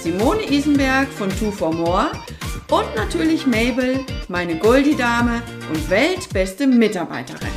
[0.00, 2.10] Simone Isenberg von Two for More
[2.70, 7.48] und natürlich Mabel, meine Goldie-Dame und weltbeste Mitarbeiterin.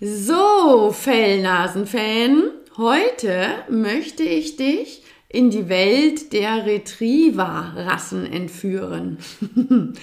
[0.00, 9.18] So, Fellnasen-Fan, heute möchte ich dich in die Welt der Retriever-Rassen entführen.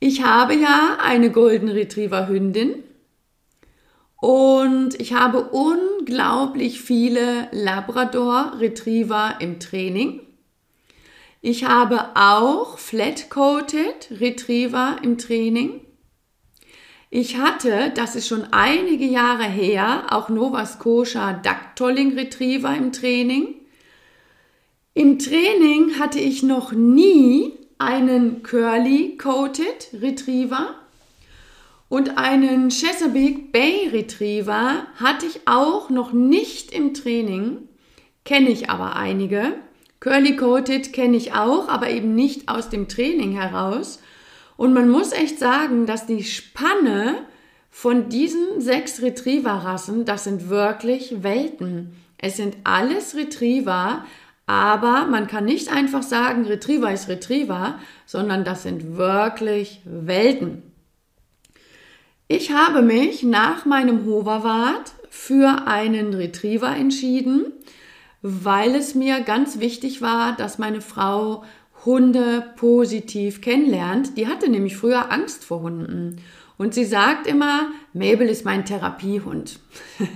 [0.00, 2.84] ich habe ja eine Golden Retriever Hündin
[4.24, 10.20] und ich habe unglaublich viele Labrador Retriever im Training.
[11.42, 15.82] Ich habe auch Flat-Coated Retriever im Training.
[17.10, 23.56] Ich hatte, das ist schon einige Jahre her, auch Nova Scotia Duck-Tolling Retriever im Training.
[24.94, 30.76] Im Training hatte ich noch nie einen Curly Coated Retriever
[31.94, 37.68] und einen Chesapeake Bay Retriever hatte ich auch noch nicht im Training,
[38.24, 39.52] kenne ich aber einige.
[40.00, 44.00] Curly Coated kenne ich auch, aber eben nicht aus dem Training heraus.
[44.56, 47.26] Und man muss echt sagen, dass die Spanne
[47.70, 51.94] von diesen sechs Retriever-Rassen, das sind wirklich Welten.
[52.18, 54.04] Es sind alles Retriever,
[54.46, 60.73] aber man kann nicht einfach sagen, Retriever ist Retriever, sondern das sind wirklich Welten.
[62.26, 67.52] Ich habe mich nach meinem Hoverwart für einen Retriever entschieden,
[68.22, 71.44] weil es mir ganz wichtig war, dass meine Frau
[71.84, 74.16] Hunde positiv kennenlernt.
[74.16, 76.16] Die hatte nämlich früher Angst vor Hunden.
[76.56, 79.60] Und sie sagt immer, Mabel ist mein Therapiehund.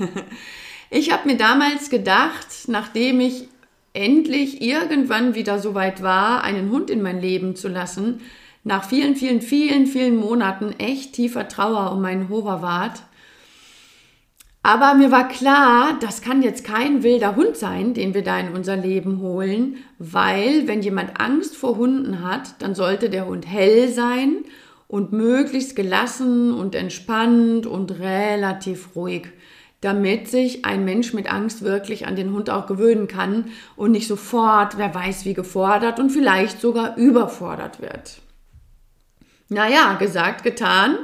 [0.90, 3.48] ich habe mir damals gedacht, nachdem ich
[3.92, 8.22] endlich irgendwann wieder so weit war, einen Hund in mein Leben zu lassen,
[8.68, 13.02] nach vielen, vielen, vielen, vielen Monaten echt tiefer Trauer um meinen Hoverwart,
[14.62, 18.52] aber mir war klar, das kann jetzt kein wilder Hund sein, den wir da in
[18.52, 23.88] unser Leben holen, weil wenn jemand Angst vor Hunden hat, dann sollte der Hund hell
[23.88, 24.44] sein
[24.86, 29.28] und möglichst gelassen und entspannt und relativ ruhig,
[29.80, 34.08] damit sich ein Mensch mit Angst wirklich an den Hund auch gewöhnen kann und nicht
[34.08, 38.20] sofort, wer weiß wie gefordert und vielleicht sogar überfordert wird.
[39.48, 40.98] Naja, gesagt, getan,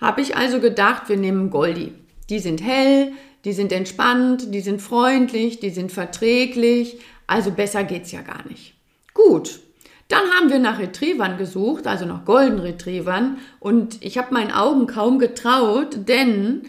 [0.00, 1.94] habe ich also gedacht, wir nehmen Goldie.
[2.28, 3.12] Die sind hell,
[3.44, 8.74] die sind entspannt, die sind freundlich, die sind verträglich, also besser geht's ja gar nicht.
[9.14, 9.60] Gut.
[10.08, 14.86] Dann haben wir nach Retrievern gesucht, also nach Golden Retrievern und ich habe meinen Augen
[14.86, 16.62] kaum getraut, denn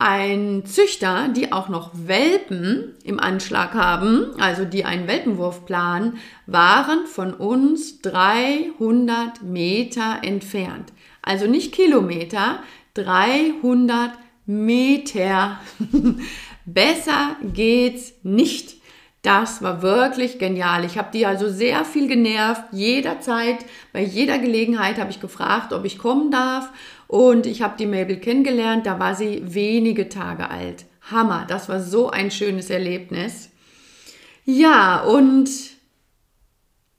[0.00, 6.16] ein Züchter, die auch noch Welpen im Anschlag haben, also die einen Welpenwurf planen,
[6.46, 10.94] waren von uns 300 Meter entfernt.
[11.20, 12.60] Also nicht Kilometer,
[12.94, 14.12] 300
[14.46, 15.60] Meter.
[16.64, 18.80] Besser geht's nicht.
[19.20, 20.86] Das war wirklich genial.
[20.86, 22.64] Ich habe die also sehr viel genervt.
[22.72, 23.58] Jederzeit,
[23.92, 26.70] bei jeder Gelegenheit habe ich gefragt, ob ich kommen darf.
[27.10, 28.86] Und ich habe die Mabel kennengelernt.
[28.86, 30.84] Da war sie wenige Tage alt.
[31.10, 31.44] Hammer.
[31.48, 33.50] Das war so ein schönes Erlebnis.
[34.44, 35.50] Ja, und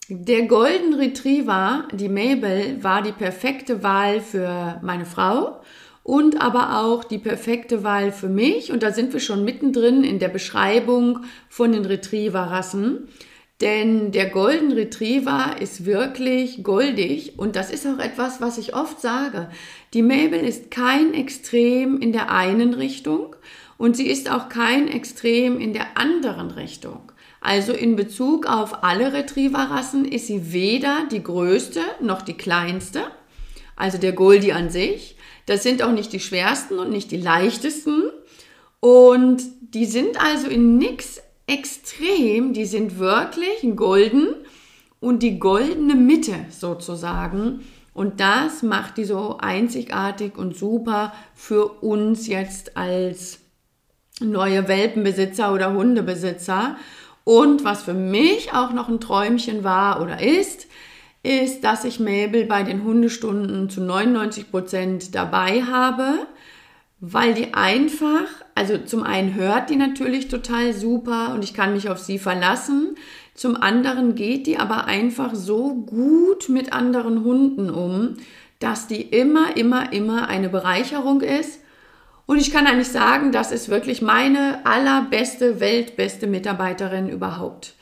[0.10, 5.62] der Golden Retriever, die Mabel, war die perfekte Wahl für meine Frau
[6.04, 8.70] und aber auch die perfekte Wahl für mich.
[8.70, 13.08] Und da sind wir schon mittendrin in der Beschreibung von den Retriever-Rassen.
[13.62, 19.00] Denn der Golden Retriever ist wirklich goldig und das ist auch etwas, was ich oft
[19.00, 19.50] sage.
[19.94, 23.36] Die Mabel ist kein Extrem in der einen Richtung
[23.78, 27.12] und sie ist auch kein Extrem in der anderen Richtung.
[27.40, 33.04] Also in Bezug auf alle Retriever-Rassen ist sie weder die größte noch die kleinste,
[33.76, 35.16] also der Goldie an sich,
[35.46, 38.04] das sind auch nicht die schwersten und nicht die leichtesten.
[38.80, 41.22] Und die sind also in nichts
[41.52, 44.28] extrem, die sind wirklich golden
[45.00, 47.62] und die goldene Mitte sozusagen.
[47.94, 53.40] Und das macht die so einzigartig und super für uns jetzt als
[54.22, 56.78] neue Welpenbesitzer oder Hundebesitzer.
[57.26, 60.68] Und was für mich auch noch ein Träumchen war oder ist,
[61.24, 66.28] ist, dass ich Mabel bei den Hundestunden zu 99 Prozent dabei habe.
[67.02, 71.90] Weil die einfach, also zum einen hört die natürlich total super und ich kann mich
[71.90, 72.96] auf sie verlassen.
[73.34, 78.18] Zum anderen geht die aber einfach so gut mit anderen Hunden um,
[78.60, 81.62] dass die immer, immer, immer eine Bereicherung ist.
[82.28, 87.74] Und ich kann eigentlich sagen, das ist wirklich meine allerbeste, weltbeste Mitarbeiterin überhaupt.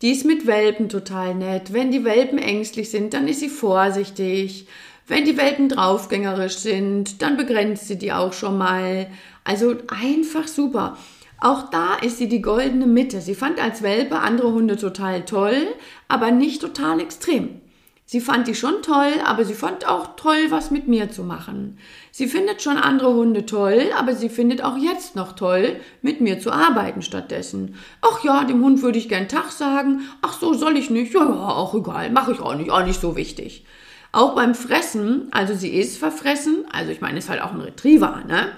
[0.00, 1.74] Die ist mit Welpen total nett.
[1.74, 4.66] Wenn die Welpen ängstlich sind, dann ist sie vorsichtig.
[5.06, 9.08] Wenn die Welpen draufgängerisch sind, dann begrenzt sie die auch schon mal.
[9.44, 10.96] Also einfach super.
[11.40, 13.20] Auch da ist sie die goldene Mitte.
[13.20, 15.66] Sie fand als Welpe andere Hunde total toll,
[16.06, 17.60] aber nicht total extrem.
[18.04, 21.78] Sie fand die schon toll, aber sie fand auch toll, was mit mir zu machen.
[22.10, 26.38] Sie findet schon andere Hunde toll, aber sie findet auch jetzt noch toll, mit mir
[26.38, 27.76] zu arbeiten stattdessen.
[28.02, 30.02] Ach ja, dem Hund würde ich gern Tag sagen.
[30.20, 31.14] Ach so, soll ich nicht?
[31.14, 33.64] Ja, ja, auch egal, mache ich auch nicht, auch nicht so wichtig.
[34.12, 38.22] Auch beim Fressen, also sie ist verfressen, also ich meine, ist halt auch ein Retriever,
[38.28, 38.52] ne?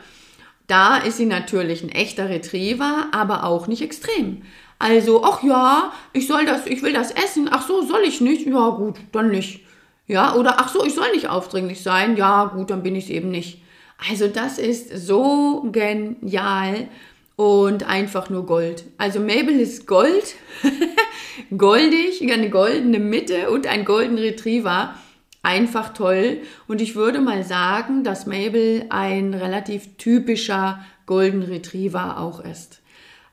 [0.66, 4.42] Da ist sie natürlich ein echter Retriever, aber auch nicht extrem.
[4.78, 7.48] Also, ach ja, ich soll das, ich will das essen.
[7.50, 8.46] Ach so, soll ich nicht?
[8.46, 9.60] Ja, gut, dann nicht.
[10.06, 12.16] Ja, oder ach so, ich soll nicht aufdringlich sein.
[12.16, 13.62] Ja, gut, dann bin ich es eben nicht.
[14.10, 16.88] Also, das ist so genial
[17.36, 18.84] und einfach nur Gold.
[18.98, 20.34] Also, Mabel ist Gold,
[21.56, 24.94] goldig, eine goldene Mitte und ein golden Retriever.
[25.44, 26.38] Einfach toll.
[26.66, 32.80] Und ich würde mal sagen, dass Mabel ein relativ typischer Golden Retriever auch ist.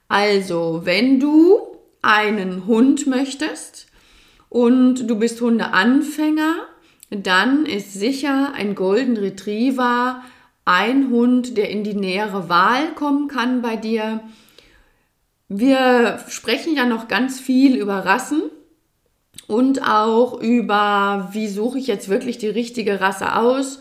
[0.10, 3.88] Also, wenn du einen Hund möchtest
[4.50, 6.56] und du bist Hundeanfänger,
[7.12, 10.22] dann ist sicher ein Golden Retriever
[10.66, 14.20] ein Hund, der in die nähere Wahl kommen kann bei dir.
[15.48, 18.44] Wir sprechen ja noch ganz viel über Rassen
[19.48, 23.80] und auch über, wie suche ich jetzt wirklich die richtige Rasse aus,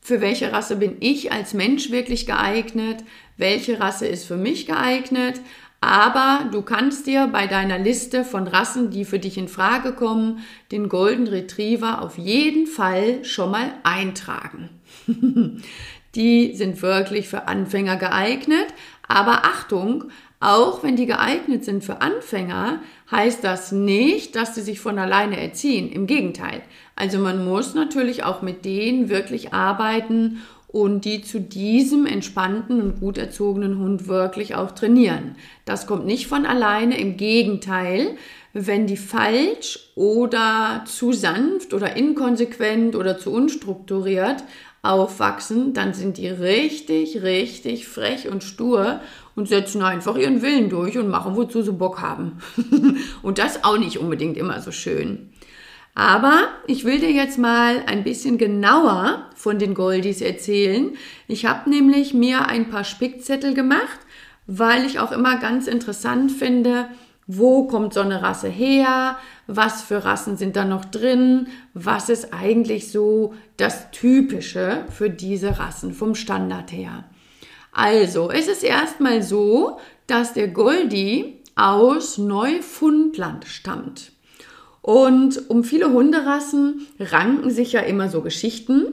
[0.00, 3.04] für welche Rasse bin ich als Mensch wirklich geeignet,
[3.36, 5.40] welche Rasse ist für mich geeignet.
[5.80, 10.40] Aber du kannst dir bei deiner Liste von Rassen, die für dich in Frage kommen,
[10.70, 14.70] den Golden Retriever auf jeden Fall schon mal eintragen.
[16.14, 18.66] die sind wirklich für Anfänger geeignet.
[19.08, 20.04] Aber Achtung,
[20.42, 22.80] auch wenn die geeignet sind für Anfänger,
[23.10, 25.90] heißt das nicht, dass sie sich von alleine erziehen.
[25.90, 26.62] Im Gegenteil.
[26.96, 32.98] Also man muss natürlich auch mit denen wirklich arbeiten und die zu diesem entspannten und
[32.98, 35.36] gut erzogenen Hund wirklich auch trainieren.
[35.64, 38.16] Das kommt nicht von alleine, im Gegenteil,
[38.52, 44.42] wenn die falsch oder zu sanft oder inkonsequent oder zu unstrukturiert
[44.82, 49.00] aufwachsen, dann sind die richtig, richtig frech und stur
[49.36, 52.38] und setzen einfach ihren Willen durch und machen, wozu sie Bock haben.
[53.22, 55.30] und das auch nicht unbedingt immer so schön.
[55.94, 60.96] Aber ich will dir jetzt mal ein bisschen genauer von den Goldies erzählen.
[61.28, 64.00] Ich habe nämlich mir ein paar Spickzettel gemacht,
[64.46, 66.88] weil ich auch immer ganz interessant finde,
[67.26, 69.16] wo kommt so eine Rasse her,
[69.56, 75.58] was für Rassen sind da noch drin, was ist eigentlich so das Typische für diese
[75.58, 77.04] Rassen vom Standard her.
[77.72, 84.12] Also, es ist erstmal so, dass der Goldie aus Neufundland stammt.
[84.82, 88.92] Und um viele Hunderassen ranken sich ja immer so Geschichten.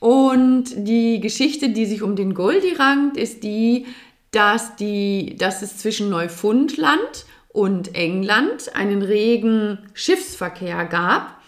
[0.00, 3.86] Und die Geschichte, die sich um den Goldie rankt, ist die,
[4.30, 11.40] dass, die, dass es zwischen Neufundland und England einen regen Schiffsverkehr gab.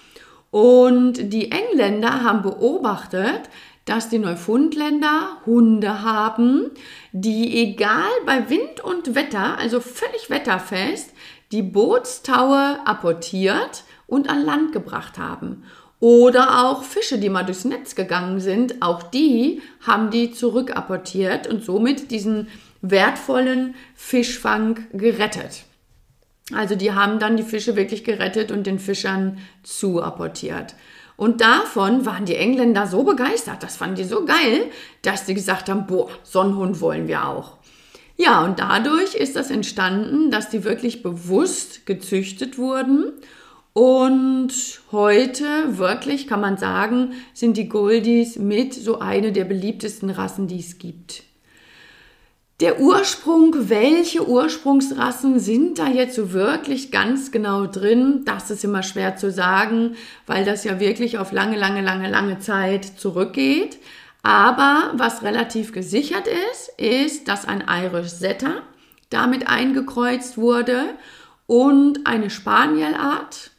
[0.53, 3.51] Und die Engländer haben beobachtet,
[3.85, 6.71] dass die Neufundländer Hunde haben,
[7.13, 11.13] die egal bei Wind und Wetter, also völlig wetterfest,
[11.51, 15.65] die Bootstaue apportiert und an Land gebracht haben.
[15.99, 21.65] Oder auch Fische, die mal durchs Netz gegangen sind, auch die haben die zurückapportiert und
[21.65, 22.47] somit diesen
[22.81, 25.66] wertvollen Fischfang gerettet.
[26.53, 30.75] Also die haben dann die Fische wirklich gerettet und den Fischern zuapportiert.
[31.17, 34.67] Und davon waren die Engländer so begeistert, das fanden die so geil,
[35.03, 37.57] dass sie gesagt haben, boah, so einen Hund wollen wir auch.
[38.19, 43.13] Ja, und dadurch ist das entstanden, dass die wirklich bewusst gezüchtet wurden.
[43.73, 44.53] Und
[44.91, 45.45] heute,
[45.79, 50.79] wirklich kann man sagen, sind die Goldies mit so eine der beliebtesten Rassen, die es
[50.79, 51.26] gibt.
[52.61, 58.23] Der Ursprung, welche Ursprungsrassen sind da jetzt so wirklich ganz genau drin?
[58.25, 59.95] Das ist immer schwer zu sagen,
[60.27, 63.77] weil das ja wirklich auf lange, lange, lange, lange Zeit zurückgeht.
[64.23, 68.63] Aber was relativ gesichert ist, ist, dass ein Irish Setter
[69.11, 70.95] damit eingekreuzt wurde
[71.47, 73.51] und eine Spanielart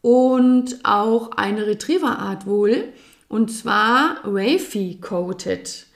[0.00, 2.94] und auch eine Retrieverart wohl,
[3.28, 5.86] und zwar Rafie Coated.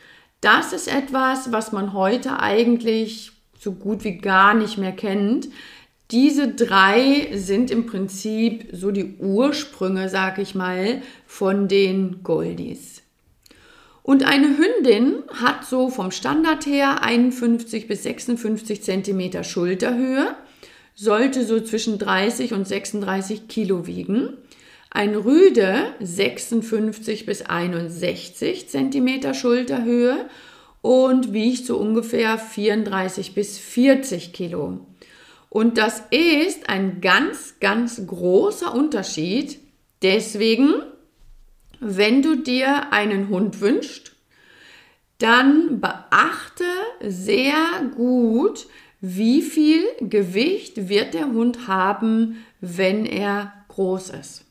[0.40, 5.48] Das ist etwas, was man heute eigentlich so gut wie gar nicht mehr kennt.
[6.10, 13.02] Diese drei sind im Prinzip so die Ursprünge, sag ich mal, von den Goldies.
[14.04, 20.36] Und eine Hündin hat so vom Standard her 51 bis 56 Zentimeter Schulterhöhe,
[20.94, 24.34] sollte so zwischen 30 und 36 Kilo wiegen.
[24.96, 30.24] Ein Rüde 56 bis 61 Zentimeter Schulterhöhe
[30.80, 34.86] und wiegt so ungefähr 34 bis 40 Kilo.
[35.50, 39.58] Und das ist ein ganz, ganz großer Unterschied.
[40.00, 40.76] Deswegen,
[41.78, 44.16] wenn du dir einen Hund wünschst,
[45.18, 46.64] dann beachte
[47.02, 48.66] sehr gut,
[49.02, 54.45] wie viel Gewicht wird der Hund haben, wenn er groß ist.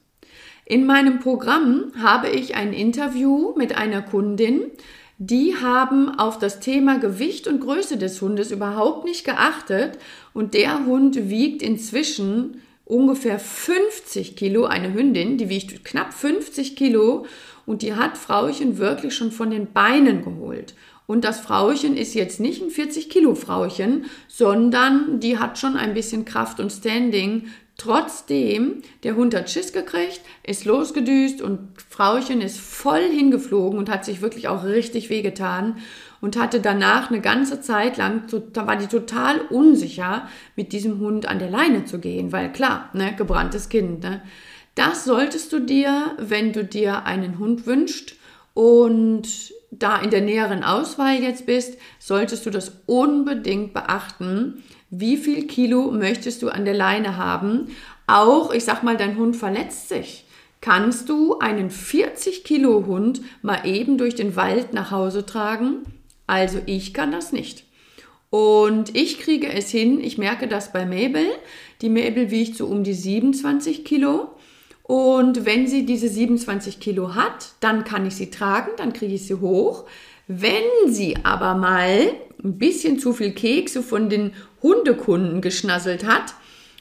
[0.68, 4.72] In meinem Programm habe ich ein Interview mit einer Kundin,
[5.20, 10.00] die haben auf das Thema Gewicht und Größe des Hundes überhaupt nicht geachtet.
[10.34, 17.28] Und der Hund wiegt inzwischen ungefähr 50 Kilo, eine Hündin, die wiegt knapp 50 Kilo.
[17.68, 20.74] Und die hat Frauchen wirklich schon von den Beinen geholt.
[21.08, 25.94] Und das Frauchen ist jetzt nicht ein 40 Kilo Frauchen, sondern die hat schon ein
[25.94, 32.58] bisschen Kraft und Standing, Trotzdem, der Hund hat Schiss gekriegt, ist losgedüst und Frauchen ist
[32.58, 35.78] voll hingeflogen und hat sich wirklich auch richtig wehgetan
[36.22, 41.28] und hatte danach eine ganze Zeit lang, da war die total unsicher, mit diesem Hund
[41.28, 44.04] an der Leine zu gehen, weil klar, ne, gebranntes Kind.
[44.04, 44.22] Ne?
[44.76, 48.16] Das solltest du dir, wenn du dir einen Hund wünschst
[48.54, 55.48] und da in der näheren Auswahl jetzt bist, solltest du das unbedingt beachten, wie viel
[55.48, 57.68] Kilo möchtest du an der Leine haben?
[58.08, 60.26] Auch, ich sag mal, dein Hund verletzt sich.
[60.62, 65.86] Kannst du einen 40 Kilo Hund mal eben durch den Wald nach Hause tragen?
[66.28, 67.66] Also ich kann das nicht.
[68.30, 71.28] Und ich kriege es hin, ich merke das bei Mabel.
[71.82, 74.35] Die Mabel wiegt so um die 27 Kilo.
[74.88, 79.26] Und wenn sie diese 27 Kilo hat, dann kann ich sie tragen, dann kriege ich
[79.26, 79.86] sie hoch.
[80.28, 82.12] Wenn sie aber mal
[82.44, 86.36] ein bisschen zu viel Kekse von den Hundekunden geschnasselt hat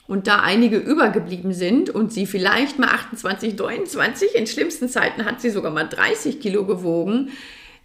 [0.06, 5.40] und da einige übergeblieben sind und sie vielleicht mal 28, 29, in schlimmsten Zeiten hat
[5.40, 7.30] sie sogar mal 30 Kilo gewogen,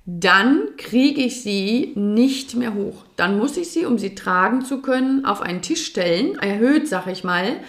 [0.05, 3.05] dann kriege ich sie nicht mehr hoch.
[3.15, 7.07] Dann muss ich sie, um sie tragen zu können, auf einen Tisch stellen, erhöht, sag
[7.07, 7.61] ich mal.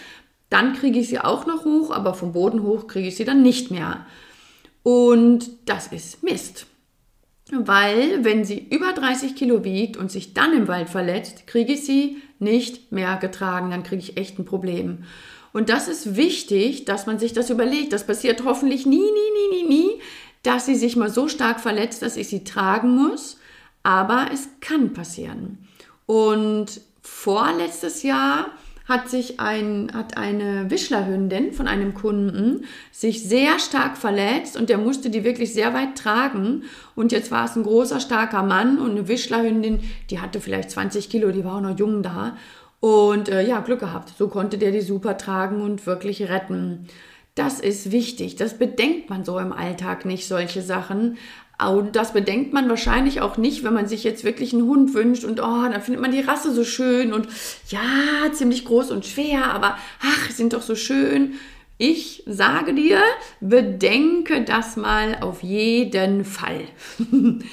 [0.50, 3.42] Dann kriege ich sie auch noch hoch, aber vom Boden hoch kriege ich sie dann
[3.42, 4.04] nicht mehr.
[4.82, 6.66] Und das ist Mist.
[7.52, 11.84] Weil, wenn sie über 30 Kilo wiegt und sich dann im Wald verletzt, kriege ich
[11.84, 13.70] sie nicht mehr getragen.
[13.70, 15.04] Dann kriege ich echt ein Problem.
[15.52, 17.92] Und das ist wichtig, dass man sich das überlegt.
[17.92, 19.90] Das passiert hoffentlich nie, nie, nie, nie, nie,
[20.42, 23.38] dass sie sich mal so stark verletzt, dass ich sie tragen muss.
[23.82, 25.58] Aber es kann passieren.
[26.06, 28.46] Und vorletztes Jahr
[28.90, 34.78] hat sich ein, hat eine Wischlerhündin von einem Kunden sich sehr stark verletzt und der
[34.78, 36.64] musste die wirklich sehr weit tragen.
[36.96, 39.80] Und jetzt war es ein großer, starker Mann und eine Wischlerhündin,
[40.10, 42.36] die hatte vielleicht 20 Kilo, die war auch noch jung da.
[42.80, 44.12] Und äh, ja, Glück gehabt.
[44.18, 46.88] So konnte der die super tragen und wirklich retten.
[47.36, 48.36] Das ist wichtig.
[48.36, 51.16] Das bedenkt man so im Alltag nicht, solche Sachen.
[51.68, 55.24] Und das bedenkt man wahrscheinlich auch nicht, wenn man sich jetzt wirklich einen Hund wünscht
[55.24, 57.28] und oh, dann findet man die Rasse so schön und
[57.68, 61.34] ja, ziemlich groß und schwer, aber ach, sind doch so schön.
[61.76, 63.00] Ich sage dir,
[63.40, 66.64] bedenke das mal auf jeden Fall.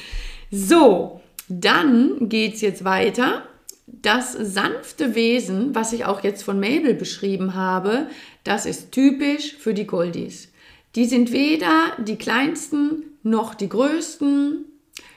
[0.52, 3.44] so, dann geht es jetzt weiter.
[3.86, 8.08] Das sanfte Wesen, was ich auch jetzt von Mabel beschrieben habe,
[8.44, 10.50] das ist typisch für die Goldies.
[10.98, 14.66] Die sind weder die kleinsten noch die größten,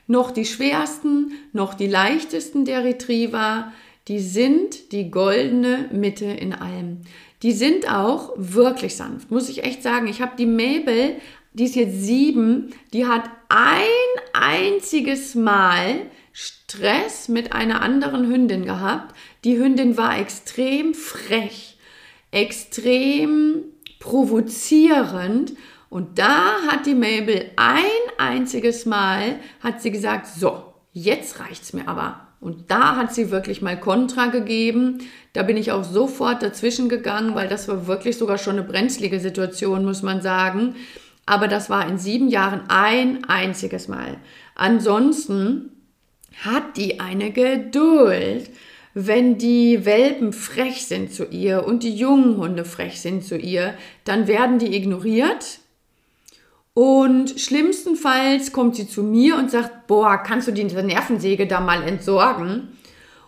[0.06, 3.72] noch die schwersten, noch die leichtesten der Retriever.
[4.06, 6.98] Die sind die goldene Mitte in allem.
[7.42, 10.06] Die sind auch wirklich sanft, muss ich echt sagen.
[10.06, 11.16] Ich habe die Mabel,
[11.54, 13.86] die ist jetzt sieben, die hat ein
[14.34, 16.02] einziges Mal
[16.34, 19.14] Stress mit einer anderen Hündin gehabt.
[19.44, 21.78] Die Hündin war extrem frech,
[22.32, 23.62] extrem
[23.98, 25.52] provozierend
[25.90, 27.82] und da hat die Mabel ein
[28.16, 32.28] einziges Mal, hat sie gesagt, so, jetzt reicht's mir aber.
[32.40, 34.98] Und da hat sie wirklich mal Kontra gegeben.
[35.32, 39.18] Da bin ich auch sofort dazwischen gegangen, weil das war wirklich sogar schon eine brenzlige
[39.18, 40.76] Situation, muss man sagen.
[41.26, 44.16] Aber das war in sieben Jahren ein einziges Mal.
[44.54, 45.72] Ansonsten
[46.44, 48.48] hat die eine Geduld.
[48.94, 53.74] Wenn die Welpen frech sind zu ihr und die jungen Hunde frech sind zu ihr,
[54.04, 55.60] dann werden die ignoriert
[56.80, 61.82] Und schlimmstenfalls kommt sie zu mir und sagt, boah, kannst du diese Nervensäge da mal
[61.82, 62.68] entsorgen?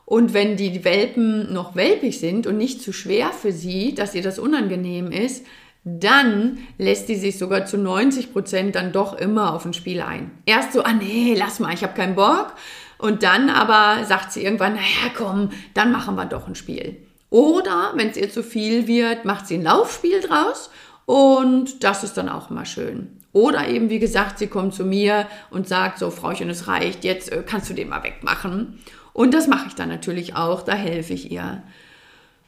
[0.06, 4.23] Und wenn die Welpen noch welpig sind und nicht zu schwer für sie, dass ihr
[4.23, 5.44] das unangenehm ist,
[5.85, 10.30] dann lässt sie sich sogar zu 90 Prozent dann doch immer auf ein Spiel ein.
[10.47, 12.54] Erst so, ah nee, lass mal, ich habe keinen Bock.
[12.97, 16.97] Und dann aber sagt sie irgendwann, naja, komm, dann machen wir doch ein Spiel.
[17.28, 20.71] Oder wenn es ihr zu viel wird, macht sie ein Laufspiel draus
[21.04, 23.18] und das ist dann auch immer schön.
[23.32, 27.32] Oder eben, wie gesagt, sie kommt zu mir und sagt so, Frauchen, es reicht, jetzt
[27.32, 28.80] äh, kannst du den mal wegmachen.
[29.12, 31.62] Und das mache ich dann natürlich auch, da helfe ich ihr.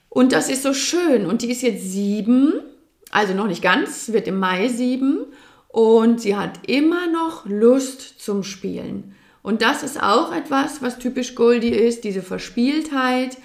[0.08, 1.26] Und das ist so schön.
[1.26, 2.60] Und die ist jetzt sieben
[3.14, 5.26] also noch nicht ganz, wird im Mai sieben
[5.68, 9.14] und sie hat immer noch Lust zum Spielen.
[9.40, 13.36] Und das ist auch etwas, was typisch Goldie ist, diese Verspieltheit.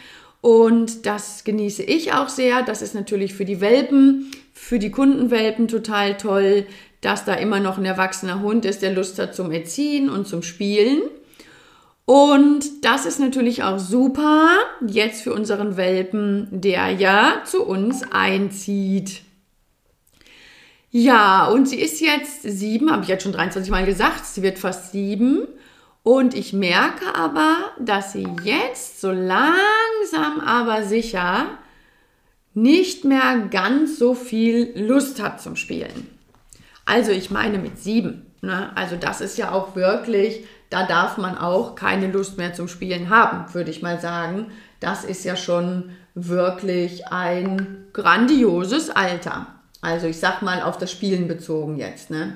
[0.41, 2.63] Und das genieße ich auch sehr.
[2.63, 6.65] Das ist natürlich für die Welpen, für die Kundenwelpen total toll,
[7.01, 10.43] dass da immer noch ein erwachsener Hund ist, der Lust hat zum Erziehen und zum
[10.43, 11.01] Spielen.
[12.05, 14.49] Und das ist natürlich auch super
[14.85, 19.21] jetzt für unseren Welpen, der ja zu uns einzieht.
[20.91, 24.57] Ja, und sie ist jetzt sieben, habe ich jetzt schon 23 Mal gesagt, sie wird
[24.57, 25.47] fast sieben.
[26.01, 31.45] Und ich merke aber, dass sie jetzt so langsam aber sicher
[32.55, 36.18] nicht mehr ganz so viel Lust hat zum Spielen.
[36.89, 38.25] Also ich meine mit sieben.
[38.41, 38.75] Ne?
[38.75, 43.11] Also das ist ja auch wirklich, da darf man auch keine Lust mehr zum Spielen
[43.11, 44.47] haben, würde ich mal sagen.
[44.79, 49.45] Das ist ja schon wirklich ein grandioses Alter.
[49.81, 52.33] Also ich sag mal auf das Spielen bezogen jetzt, ne?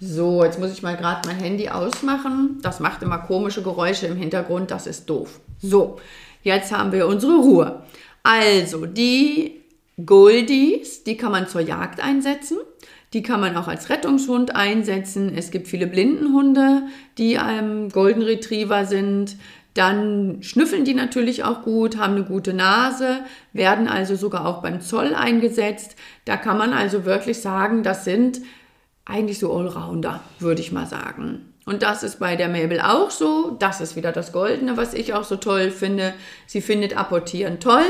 [0.00, 2.58] So, jetzt muss ich mal gerade mein Handy ausmachen.
[2.60, 5.38] Das macht immer komische Geräusche im Hintergrund, das ist doof.
[5.62, 6.00] So,
[6.42, 7.84] jetzt haben wir unsere Ruhe.
[8.24, 9.63] Also, die
[10.04, 12.58] Goldies, die kann man zur Jagd einsetzen.
[13.12, 15.32] Die kann man auch als Rettungshund einsetzen.
[15.36, 16.82] Es gibt viele Blindenhunde,
[17.16, 19.36] die einem Golden Retriever sind.
[19.74, 23.20] Dann schnüffeln die natürlich auch gut, haben eine gute Nase,
[23.52, 25.96] werden also sogar auch beim Zoll eingesetzt.
[26.24, 28.40] Da kann man also wirklich sagen, das sind
[29.04, 31.54] eigentlich so Allrounder, würde ich mal sagen.
[31.66, 33.56] Und das ist bei der Mabel auch so.
[33.58, 36.14] Das ist wieder das Goldene, was ich auch so toll finde.
[36.46, 37.86] Sie findet Apportieren toll.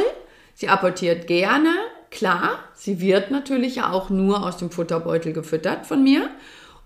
[0.54, 1.70] Sie apportiert gerne.
[2.14, 6.30] Klar, sie wird natürlich auch nur aus dem Futterbeutel gefüttert von mir.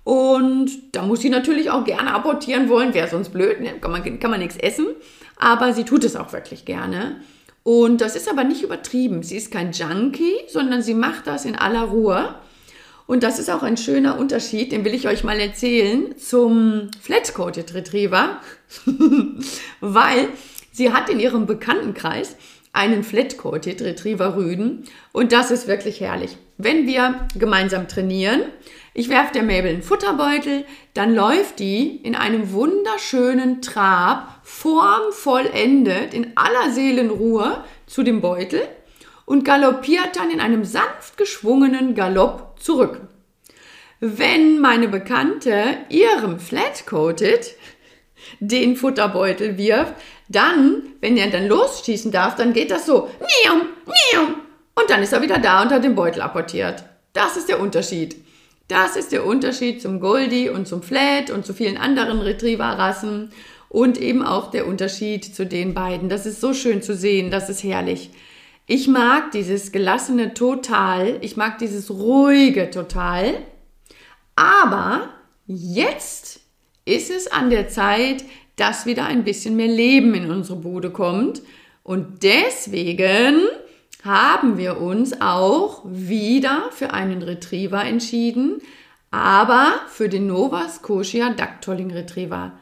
[0.02, 3.74] Und da muss sie natürlich auch gerne apportieren wollen, wäre sonst blöd, ne?
[3.78, 4.86] kann, man, kann man nichts essen.
[5.36, 7.20] Aber sie tut es auch wirklich gerne.
[7.62, 9.22] Und das ist aber nicht übertrieben.
[9.22, 12.34] Sie ist kein Junkie, sondern sie macht das in aller Ruhe.
[13.06, 17.74] Und das ist auch ein schöner Unterschied, den will ich euch mal erzählen, zum Flat-Coated
[17.74, 18.40] Retriever,
[19.80, 20.28] weil
[20.72, 22.36] sie hat in ihrem Bekanntenkreis
[22.72, 26.36] einen Flat-Coated Retriever Rüden und das ist wirklich herrlich.
[26.56, 28.42] Wenn wir gemeinsam trainieren,
[28.94, 36.32] ich werfe der Mabel einen Futterbeutel, dann läuft die in einem wunderschönen Trab, formvollendet, in
[36.36, 38.62] aller Seelenruhe zu dem Beutel
[39.24, 43.02] und galoppiert dann in einem sanft geschwungenen Galopp zurück.
[44.00, 47.54] Wenn meine Bekannte ihrem Flat-Coated
[48.40, 49.94] den Futterbeutel wirft,
[50.28, 53.08] dann, wenn er dann losschießen darf, dann geht das so,
[53.44, 54.34] nium, nium,
[54.74, 56.84] und dann ist er wieder da und hat den Beutel apportiert.
[57.12, 58.16] Das ist der Unterschied.
[58.68, 63.30] Das ist der Unterschied zum Goldie und zum Flat und zu vielen anderen Retriever-Rassen
[63.68, 66.08] und eben auch der Unterschied zu den beiden.
[66.08, 68.10] Das ist so schön zu sehen, das ist herrlich.
[68.66, 73.34] Ich mag dieses gelassene total, ich mag dieses ruhige total,
[74.36, 75.08] aber
[75.46, 76.40] jetzt
[76.88, 78.24] ist es an der Zeit,
[78.56, 81.42] dass wieder ein bisschen mehr Leben in unsere Bude kommt
[81.82, 83.40] und deswegen
[84.04, 88.60] haben wir uns auch wieder für einen Retriever entschieden,
[89.10, 92.52] aber für den Nova Scotia Ducktolling Retriever.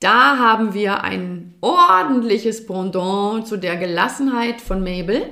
[0.00, 5.22] Da haben wir ein ordentliches Pendant zu der Gelassenheit von Mabel.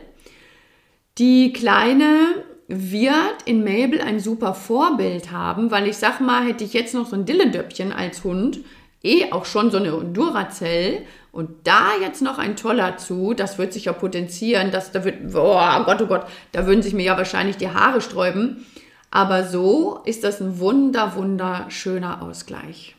[1.19, 6.73] Die Kleine wird in Mabel ein super Vorbild haben, weil ich sag mal, hätte ich
[6.73, 8.61] jetzt noch so ein Dillendöppchen als Hund,
[9.03, 13.73] eh auch schon so eine Duracell und da jetzt noch ein Toller zu, das wird
[13.73, 17.17] sich ja potenzieren, das, da wird, oh Gott, oh Gott, da würden sich mir ja
[17.17, 18.65] wahrscheinlich die Haare sträuben.
[19.11, 22.94] Aber so ist das ein wunder, wunderschöner Ausgleich.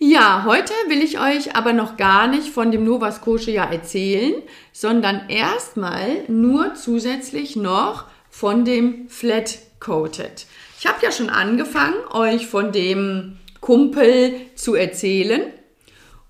[0.00, 4.34] Ja, heute will ich euch aber noch gar nicht von dem Nova Scotia erzählen,
[4.72, 10.46] sondern erstmal nur zusätzlich noch von dem Flat Coated.
[10.78, 15.42] Ich habe ja schon angefangen, euch von dem Kumpel zu erzählen.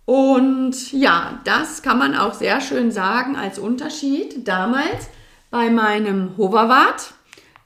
[0.06, 4.48] Und ja, das kann man auch sehr schön sagen als Unterschied.
[4.48, 5.10] Damals
[5.50, 7.12] bei meinem Hoverwart,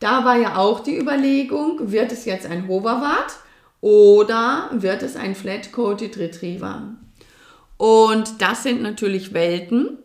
[0.01, 3.37] da war ja auch die Überlegung, wird es jetzt ein Hoverwart
[3.83, 6.95] oder wird es ein Flat-Coated Retriever?
[7.77, 9.99] Und das sind natürlich Welten,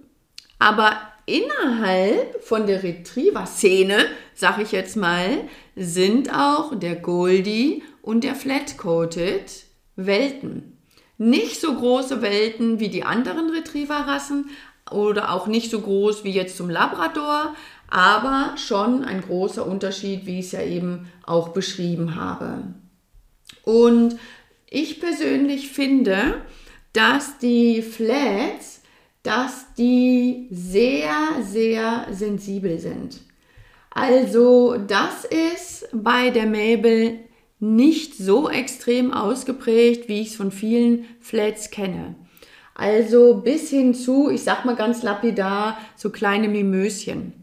[0.60, 0.94] aber
[1.28, 9.66] innerhalb von der Retriever-Szene, sag ich jetzt mal, sind auch der Goldie und der Flat-Coated
[9.96, 10.80] Welten.
[11.20, 14.50] Nicht so große Welten wie die anderen Retriever-Rassen
[14.90, 17.54] oder auch nicht so groß wie jetzt zum Labrador,
[17.90, 22.64] aber schon ein großer Unterschied, wie ich es ja eben auch beschrieben habe.
[23.68, 24.18] Und
[24.70, 26.36] ich persönlich finde,
[26.94, 28.82] dass die Flats,
[29.24, 31.12] dass die sehr,
[31.44, 33.20] sehr sensibel sind.
[33.90, 37.20] Also das ist bei der Mabel
[37.60, 42.16] nicht so extrem ausgeprägt, wie ich es von vielen Flats kenne.
[42.74, 47.34] Also bis hin zu, ich sag mal ganz lapidar, so kleine Mimöschen.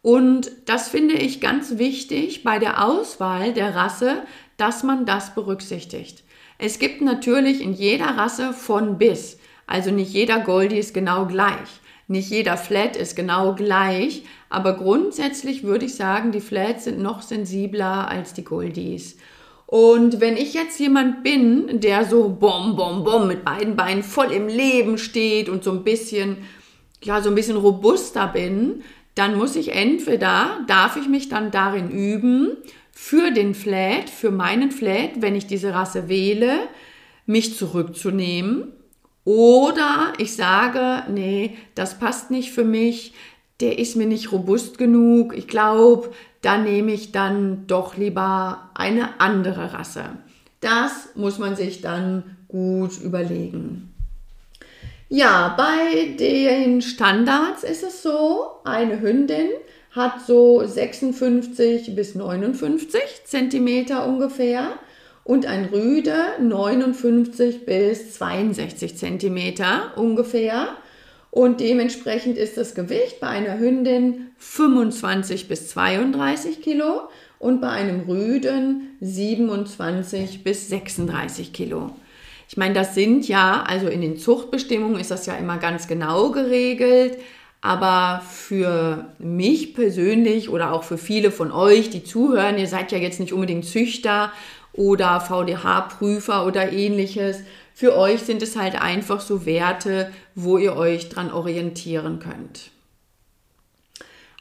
[0.00, 4.22] Und das finde ich ganz wichtig bei der Auswahl der Rasse,
[4.56, 6.24] dass man das berücksichtigt.
[6.58, 9.38] Es gibt natürlich in jeder Rasse von bis.
[9.66, 11.80] Also nicht jeder Goldie ist genau gleich.
[12.08, 14.22] Nicht jeder Flat ist genau gleich.
[14.48, 19.16] Aber grundsätzlich würde ich sagen, die Flats sind noch sensibler als die Goldies.
[19.66, 24.30] Und wenn ich jetzt jemand bin, der so bom, bom, bom mit beiden Beinen voll
[24.30, 26.38] im Leben steht und so ein bisschen,
[27.02, 28.84] ja, so ein bisschen robuster bin,
[29.16, 32.56] dann muss ich entweder, darf ich mich dann darin üben,
[32.98, 36.60] für den Flat, für meinen Flat, wenn ich diese Rasse wähle,
[37.26, 38.72] mich zurückzunehmen.
[39.22, 43.12] Oder ich sage, nee, das passt nicht für mich,
[43.60, 45.36] der ist mir nicht robust genug.
[45.36, 50.04] Ich glaube, da nehme ich dann doch lieber eine andere Rasse.
[50.60, 53.92] Das muss man sich dann gut überlegen.
[55.10, 59.50] Ja, bei den Standards ist es so, eine Hündin
[59.96, 64.74] hat so 56 bis 59 Zentimeter ungefähr
[65.24, 70.68] und ein Rüde 59 bis 62 Zentimeter ungefähr.
[71.30, 78.02] Und dementsprechend ist das Gewicht bei einer Hündin 25 bis 32 Kilo und bei einem
[78.08, 81.90] Rüden 27 bis 36 Kilo.
[82.48, 86.30] Ich meine, das sind ja, also in den Zuchtbestimmungen ist das ja immer ganz genau
[86.30, 87.18] geregelt,
[87.66, 92.98] aber für mich persönlich oder auch für viele von euch, die zuhören, ihr seid ja
[92.98, 94.32] jetzt nicht unbedingt Züchter
[94.72, 97.40] oder VDH-Prüfer oder ähnliches.
[97.74, 102.70] Für euch sind es halt einfach so Werte, wo ihr euch dran orientieren könnt.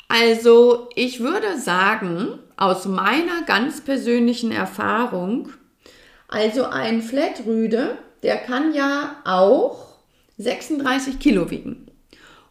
[0.08, 5.50] Also ich würde sagen, aus meiner ganz persönlichen Erfahrung,
[6.28, 9.96] also ein Flatrüde, der kann ja auch
[10.38, 11.88] 36 Kilo wiegen.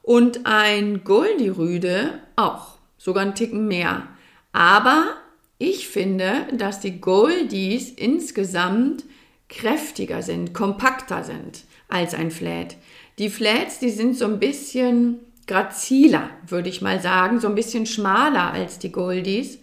[0.04, 4.06] Und ein Goldie-Rüde auch, sogar einen Ticken mehr.
[4.52, 5.14] Aber
[5.56, 9.04] ich finde, dass die Goldies insgesamt
[9.48, 12.76] kräftiger sind, kompakter sind als ein Flat.
[13.18, 17.86] Die Flats, die sind so ein bisschen graziler, würde ich mal sagen, so ein bisschen
[17.86, 19.58] schmaler als die Goldies.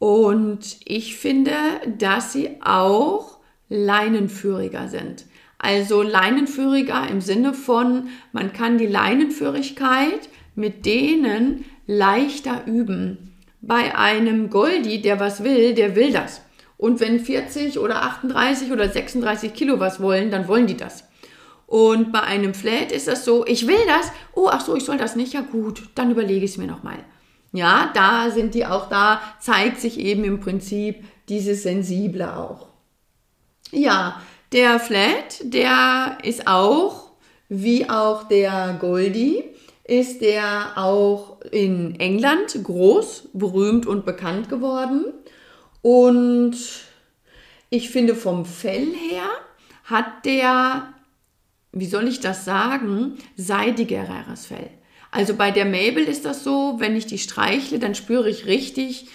[0.00, 1.52] Und ich finde,
[1.86, 5.26] dass sie auch leinenführiger sind.
[5.62, 13.34] Also leinenführiger im Sinne von, man kann die Leinenführigkeit mit denen leichter üben.
[13.60, 16.40] Bei einem Goldie, der was will, der will das.
[16.78, 21.04] Und wenn 40 oder 38 oder 36 Kilo was wollen, dann wollen die das.
[21.66, 24.96] Und bei einem Flat ist das so, ich will das, oh, ach so, ich soll
[24.96, 27.04] das nicht, ja gut, dann überlege ich es mir nochmal.
[27.52, 32.68] Ja, da sind die auch, da zeigt sich eben im Prinzip dieses Sensible auch.
[33.72, 37.12] Ja, der Flat, der ist auch,
[37.48, 39.44] wie auch der Goldie,
[39.84, 45.06] ist der auch in England groß, berühmt und bekannt geworden.
[45.82, 46.56] Und
[47.70, 49.28] ich finde vom Fell her
[49.84, 50.92] hat der,
[51.72, 54.70] wie soll ich das sagen, seidigeres Fell.
[55.10, 59.08] Also bei der Mabel ist das so, wenn ich die streichle, dann spüre ich richtig,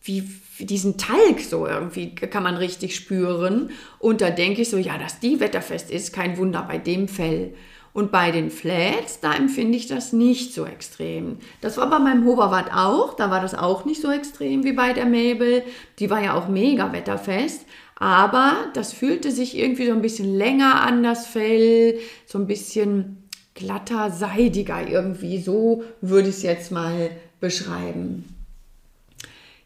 [0.00, 0.22] wie
[0.60, 3.70] diesen Talg so irgendwie kann man richtig spüren.
[3.98, 7.54] Und da denke ich so, ja, dass die wetterfest ist, kein Wunder bei dem Fell.
[7.92, 11.38] Und bei den Flats, da empfinde ich das nicht so extrem.
[11.60, 14.92] Das war bei meinem Hoverwart auch, da war das auch nicht so extrem wie bei
[14.92, 15.64] der Mabel.
[15.98, 17.66] Die war ja auch mega wetterfest.
[17.96, 23.28] Aber das fühlte sich irgendwie so ein bisschen länger an das Fell, so ein bisschen
[23.54, 25.40] glatter, seidiger irgendwie.
[25.40, 28.37] So würde ich es jetzt mal beschreiben.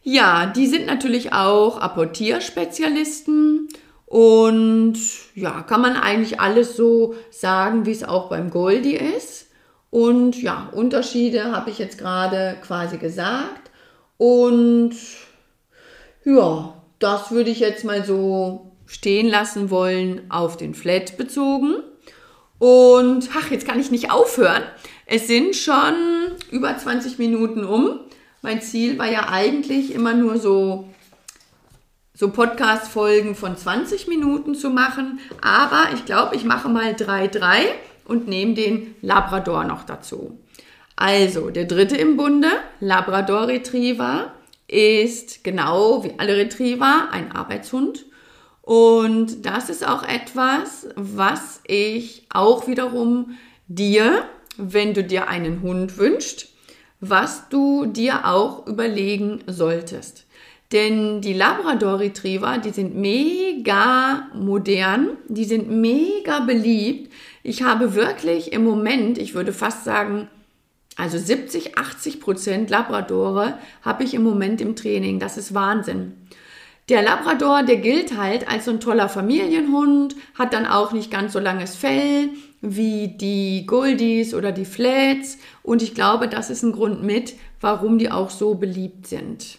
[0.03, 3.69] Ja, die sind natürlich auch Apportierspezialisten
[4.07, 4.99] und
[5.35, 9.47] ja, kann man eigentlich alles so sagen, wie es auch beim Goldie ist.
[9.91, 13.71] Und ja, Unterschiede habe ich jetzt gerade quasi gesagt.
[14.19, 14.95] Und
[16.25, 21.77] ja, das würde ich jetzt mal so stehen lassen wollen auf den Flat bezogen.
[22.59, 24.63] Und ach, jetzt kann ich nicht aufhören.
[25.07, 25.95] Es sind schon
[26.51, 28.01] über 20 Minuten um.
[28.43, 30.89] Mein Ziel war ja eigentlich immer nur so
[32.15, 35.19] so Podcast-Folgen von 20 Minuten zu machen.
[35.41, 37.67] Aber ich glaube, ich mache mal 3-3
[38.05, 40.39] und nehme den Labrador noch dazu.
[40.95, 42.49] Also, der dritte im Bunde,
[42.81, 44.33] Labrador Retriever,
[44.69, 48.07] ist genau wie alle Retriever ein Arbeitshund.
[48.61, 54.25] Und das ist auch etwas, was ich auch wiederum dir,
[54.57, 56.52] wenn du dir einen Hund wünschst,
[57.03, 60.25] was du dir auch überlegen solltest.
[60.71, 67.13] Denn die Labrador Retriever, die sind mega modern, die sind mega beliebt.
[67.43, 70.29] Ich habe wirklich im Moment, ich würde fast sagen,
[70.97, 75.19] also 70, 80 Prozent Labradore habe ich im Moment im Training.
[75.19, 76.13] Das ist Wahnsinn.
[76.89, 81.33] Der Labrador, der gilt halt als so ein toller Familienhund, hat dann auch nicht ganz
[81.33, 82.31] so langes Fell
[82.63, 85.37] wie die Goldies oder die Flats.
[85.63, 89.59] Und ich glaube, das ist ein Grund mit, warum die auch so beliebt sind.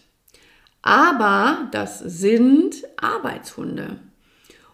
[0.81, 3.99] Aber das sind Arbeitshunde.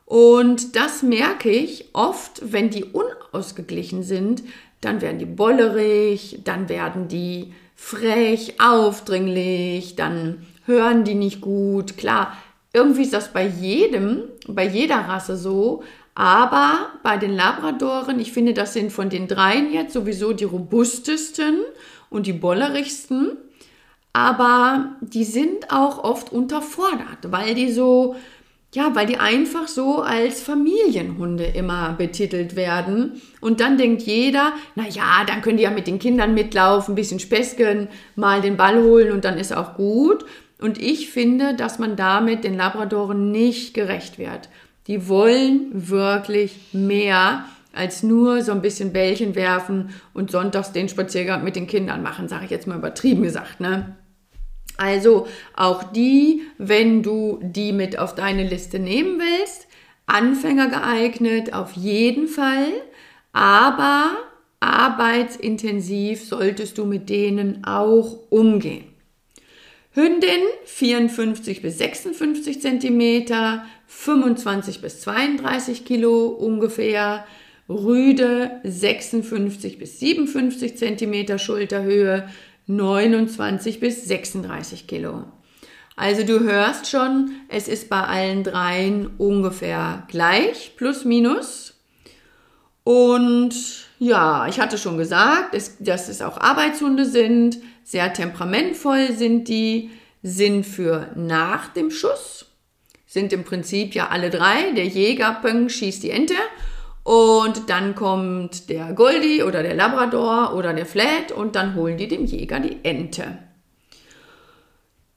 [0.06, 4.44] Und das merke ich oft, wenn die unausgeglichen sind,
[4.82, 11.98] dann werden die bollerig, dann werden die frech, aufdringlich, dann hören die nicht gut.
[11.98, 12.36] Klar,
[12.74, 15.84] irgendwie ist das bei jedem, bei jeder Rasse so,
[16.20, 21.60] aber bei den Labradoren, ich finde, das sind von den dreien jetzt sowieso die robustesten
[22.10, 23.38] und die bollerigsten
[24.14, 28.16] aber die sind auch oft unterfordert, weil die so,
[28.74, 33.22] ja, weil die einfach so als Familienhunde immer betitelt werden.
[33.40, 36.96] Und dann denkt jeder, na ja, dann können die ja mit den Kindern mitlaufen, ein
[36.96, 40.26] bisschen späsken, mal den Ball holen und dann ist auch gut.
[40.60, 44.50] Und ich finde, dass man damit den Labradoren nicht gerecht wird.
[44.90, 51.44] Die wollen wirklich mehr als nur so ein bisschen Bällchen werfen und sonntags den Spaziergang
[51.44, 53.96] mit den Kindern machen, sage ich jetzt mal übertrieben gesagt, ne?
[54.78, 59.68] Also auch die, wenn du die mit auf deine Liste nehmen willst,
[60.08, 62.70] Anfänger geeignet auf jeden Fall,
[63.32, 64.18] aber
[64.60, 68.89] arbeitsintensiv solltest du mit denen auch umgehen.
[69.92, 73.26] Hündin 54 bis 56 cm,
[73.88, 77.26] 25 bis 32 Kilo ungefähr.
[77.68, 82.28] Rüde 56 bis 57 cm Schulterhöhe,
[82.66, 85.26] 29 bis 36 Kilo.
[85.96, 91.76] Also du hörst schon, es ist bei allen dreien ungefähr gleich, plus minus.
[92.84, 93.54] Und
[94.00, 100.66] ja, ich hatte schon gesagt, dass es auch Arbeitshunde sind, sehr temperamentvoll sind die, sind
[100.66, 102.46] für nach dem Schuss,
[103.06, 104.72] sind im Prinzip ja alle drei.
[104.76, 106.36] Der Jäger peng, schießt die Ente
[107.04, 112.08] und dann kommt der Goldie oder der Labrador oder der Flat und dann holen die
[112.08, 113.40] dem Jäger die Ente.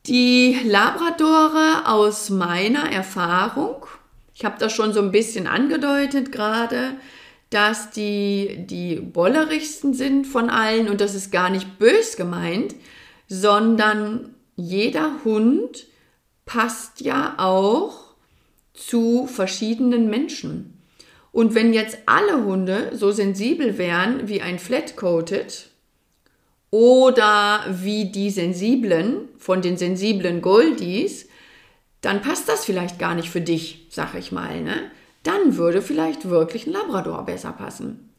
[0.07, 3.87] Die Labradore aus meiner Erfahrung,
[4.35, 6.95] ich habe das schon so ein bisschen angedeutet gerade,
[7.53, 12.75] dass die die bollerigsten sind von allen und das ist gar nicht bös gemeint,
[13.29, 15.87] sondern jeder Hund
[16.47, 18.15] passt ja auch
[18.75, 20.79] zu verschiedenen Menschen.
[21.31, 25.69] Und wenn jetzt alle Hunde so sensibel wären wie ein Flat-Coated
[26.71, 31.29] oder wie die sensiblen von den sensiblen Goldies,
[32.01, 34.61] dann passt das vielleicht gar nicht für dich, sag ich mal.
[34.61, 34.91] Ne?
[35.23, 38.11] Dann würde vielleicht wirklich ein Labrador besser passen.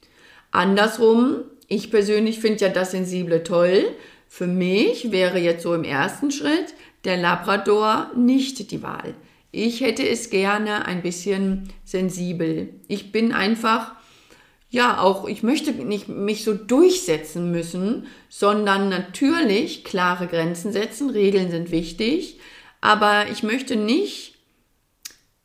[0.51, 3.83] Andersrum, ich persönlich finde ja das Sensible toll.
[4.27, 9.15] Für mich wäre jetzt so im ersten Schritt der Labrador nicht die Wahl.
[9.51, 12.73] Ich hätte es gerne ein bisschen sensibel.
[12.87, 13.91] Ich bin einfach,
[14.69, 21.09] ja, auch, ich möchte nicht mich so durchsetzen müssen, sondern natürlich klare Grenzen setzen.
[21.11, 22.39] Regeln sind wichtig.
[22.81, 24.32] Aber ich möchte nicht,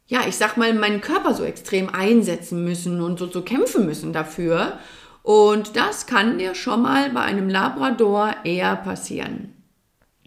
[0.09, 4.15] ja, ich sag mal, meinen Körper so extrem einsetzen müssen und so, so kämpfen müssen
[4.15, 4.79] dafür.
[5.23, 9.53] Und das kann dir schon mal bei einem Labrador eher passieren.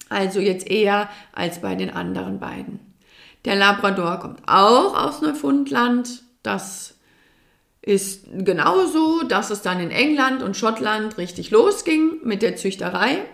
[0.10, 2.80] Also jetzt eher als bei den anderen beiden.
[3.46, 6.22] Der Labrador kommt auch aus Neufundland.
[6.44, 6.94] Das
[7.82, 13.26] ist genauso, dass es dann in England und Schottland richtig losging mit der Züchterei.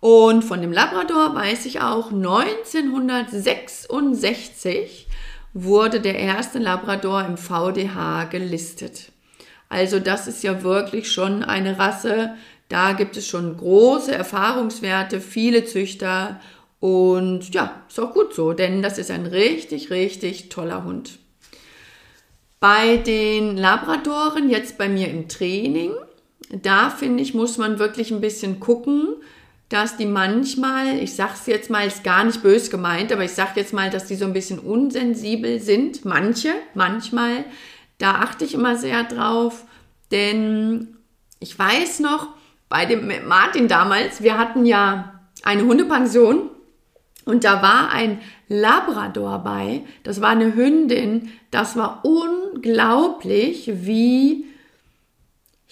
[0.00, 5.06] Und von dem Labrador weiß ich auch, 1966
[5.52, 9.12] wurde der erste Labrador im VDH gelistet.
[9.68, 12.34] Also das ist ja wirklich schon eine Rasse,
[12.68, 16.40] da gibt es schon große Erfahrungswerte, viele Züchter
[16.78, 21.18] Und ja, ist auch gut so, denn das ist ein richtig, richtig toller Hund.
[22.58, 25.92] Bei den Labradoren, jetzt bei mir im Training,
[26.50, 29.16] da finde ich, muss man wirklich ein bisschen gucken,
[29.70, 33.30] dass die manchmal, ich sage es jetzt mal, ist gar nicht bös gemeint, aber ich
[33.30, 36.04] sage jetzt mal, dass die so ein bisschen unsensibel sind.
[36.04, 37.44] Manche, manchmal.
[37.96, 39.64] Da achte ich immer sehr drauf,
[40.10, 40.96] denn
[41.38, 42.28] ich weiß noch,
[42.68, 46.50] bei dem Martin damals, wir hatten ja eine Hundepension
[47.24, 49.82] und da war ein Labrador bei.
[50.02, 51.30] Das war eine Hündin.
[51.52, 54.46] Das war unglaublich, wie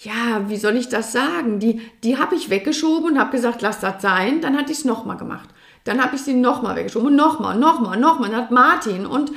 [0.01, 1.59] ja, wie soll ich das sagen?
[1.59, 4.39] Die, die habe ich weggeschoben und habe gesagt, lass das sein.
[4.41, 5.49] Dann hatte ich es nochmal gemacht.
[5.83, 8.29] Dann habe ich sie nochmal weggeschoben und nochmal, nochmal, nochmal.
[8.29, 9.31] Dann hat Martin und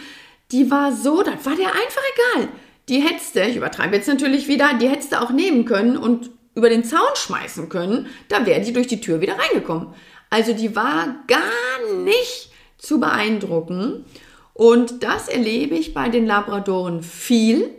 [0.53, 2.03] die war so, das war dir einfach
[2.37, 2.48] egal.
[2.88, 6.85] Die hättest ich übertreibe jetzt natürlich wieder, die hättest auch nehmen können und über den
[6.85, 8.07] Zaun schmeißen können.
[8.29, 9.88] Da wäre die durch die Tür wieder reingekommen.
[10.31, 14.05] Also die war gar nicht zu beeindrucken.
[14.55, 17.70] Und das erlebe ich bei den Labradoren viel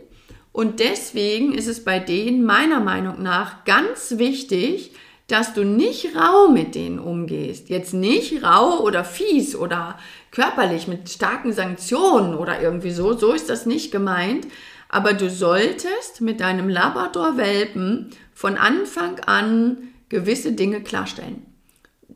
[0.54, 4.92] und deswegen ist es bei denen meiner Meinung nach ganz wichtig,
[5.26, 7.70] dass du nicht rau mit denen umgehst.
[7.70, 9.98] Jetzt nicht rau oder fies oder
[10.30, 13.18] körperlich mit starken Sanktionen oder irgendwie so.
[13.18, 14.46] So ist das nicht gemeint.
[14.88, 21.44] Aber du solltest mit deinem Labrador-Welpen von Anfang an gewisse Dinge klarstellen.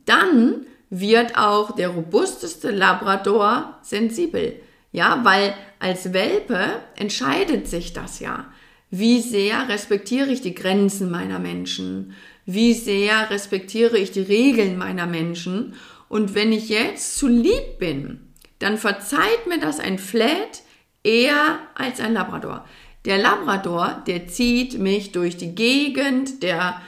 [0.04, 4.60] Dann wird auch der robusteste Labrador sensibel.
[4.92, 8.46] Ja, weil als Welpe entscheidet sich das ja.
[8.90, 12.14] Wie sehr respektiere ich die Grenzen meiner Menschen?
[12.46, 15.74] Wie sehr respektiere ich die Regeln meiner Menschen?
[16.08, 20.62] Und wenn ich jetzt zu lieb bin, dann verzeiht mir das ein Flat
[21.04, 22.64] eher als ein Labrador.
[23.04, 26.80] Der Labrador, der zieht mich durch die Gegend, der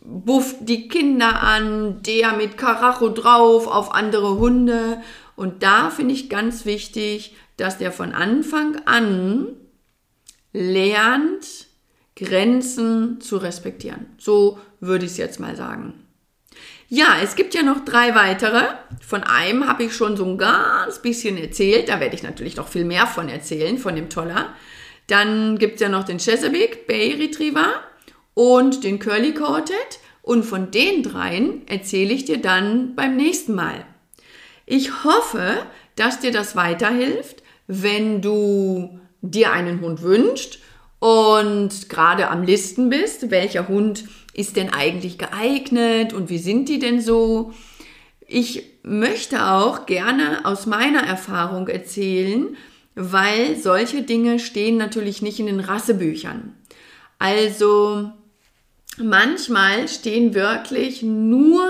[0.00, 5.02] bufft die Kinder an, der mit Karacho drauf auf andere Hunde.
[5.36, 9.48] Und da finde ich ganz wichtig, dass der von Anfang an
[10.52, 11.66] lernt,
[12.16, 14.06] Grenzen zu respektieren.
[14.18, 15.92] So würde ich es jetzt mal sagen.
[16.88, 18.62] Ja, es gibt ja noch drei weitere.
[19.06, 21.88] Von einem habe ich schon so ein ganz bisschen erzählt.
[21.88, 24.54] Da werde ich natürlich noch viel mehr von erzählen, von dem Toller.
[25.08, 27.82] Dann gibt es ja noch den Chesapeake Bay Retriever
[28.34, 30.00] und den Curly Coated.
[30.22, 33.84] Und von den dreien erzähle ich dir dann beim nächsten Mal.
[34.66, 35.62] Ich hoffe,
[35.94, 40.58] dass dir das weiterhilft wenn du dir einen Hund wünschst
[40.98, 46.78] und gerade am Listen bist, welcher Hund ist denn eigentlich geeignet und wie sind die
[46.78, 47.52] denn so?
[48.26, 52.56] Ich möchte auch gerne aus meiner Erfahrung erzählen,
[52.94, 56.54] weil solche Dinge stehen natürlich nicht in den Rassebüchern.
[57.18, 58.10] Also
[58.98, 61.68] manchmal stehen wirklich nur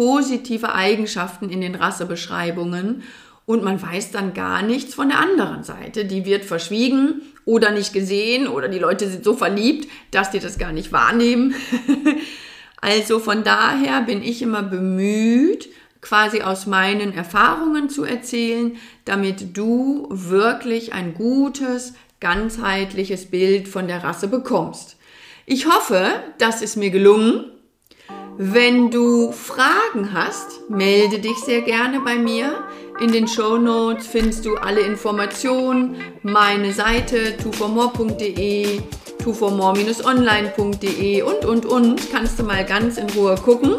[0.00, 3.02] positive Eigenschaften in den Rassebeschreibungen
[3.44, 6.06] und man weiß dann gar nichts von der anderen Seite.
[6.06, 10.56] Die wird verschwiegen oder nicht gesehen oder die Leute sind so verliebt, dass die das
[10.56, 11.54] gar nicht wahrnehmen.
[12.80, 15.68] also von daher bin ich immer bemüht,
[16.00, 24.02] quasi aus meinen Erfahrungen zu erzählen, damit du wirklich ein gutes, ganzheitliches Bild von der
[24.02, 24.96] Rasse bekommst.
[25.44, 26.06] Ich hoffe,
[26.38, 27.44] das ist mir gelungen.
[28.42, 32.64] Wenn du Fragen hast, melde dich sehr gerne bei mir.
[32.98, 38.80] In den Show Notes findest du alle Informationen, meine Seite tuformore.de,
[39.22, 42.10] tuformore-online.de und, und, und.
[42.10, 43.74] Kannst du mal ganz in Ruhe gucken.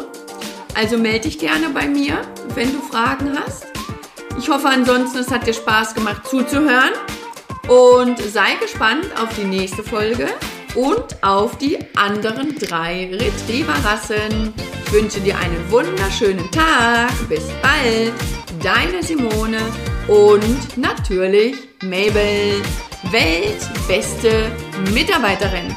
[0.76, 2.20] Also melde dich gerne bei mir,
[2.54, 3.66] wenn du Fragen hast.
[4.38, 6.92] Ich hoffe ansonsten, es hat dir Spaß gemacht zuzuhören
[7.66, 10.28] und sei gespannt auf die nächste Folge
[10.74, 14.54] und auf die anderen drei Retriever-Rassen.
[14.86, 17.10] Ich wünsche dir einen wunderschönen Tag.
[17.28, 18.12] Bis bald.
[18.62, 19.58] Deine Simone
[20.06, 22.62] und natürlich Mabel,
[23.10, 24.52] weltbeste
[24.92, 25.74] Mitarbeiterin.